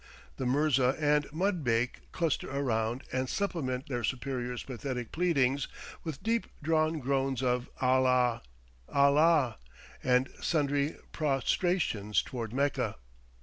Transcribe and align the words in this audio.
The 0.37 0.47
mirza 0.47 0.95
and 0.97 1.27
mudbake 1.31 2.11
cluster 2.11 2.49
around 2.49 3.03
and 3.13 3.29
supplement 3.29 3.87
their 3.87 4.03
superior's 4.03 4.63
pathetic 4.63 5.11
pleadings 5.11 5.67
with 6.03 6.23
deep 6.23 6.47
drawn 6.63 6.97
groans 6.97 7.43
of 7.43 7.69
"Allah, 7.81 8.41
Allah!" 8.89 9.59
and 10.03 10.27
sundry 10.41 10.95
prostrations 11.11 12.23
toward 12.23 12.51
Mecca. 12.51 12.95